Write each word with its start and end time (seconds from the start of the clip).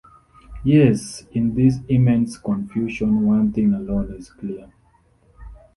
Yes, 0.63 1.27
in 1.31 1.53
this 1.53 1.75
immense 1.87 2.35
confusion 2.35 3.21
one 3.27 3.53
thing 3.53 3.71
alone 3.75 4.11
is 4.17 4.31
clear. 4.31 4.73